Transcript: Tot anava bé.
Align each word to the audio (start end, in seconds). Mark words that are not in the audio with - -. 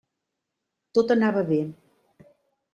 Tot 0.99 1.15
anava 1.17 1.45
bé. 1.53 1.61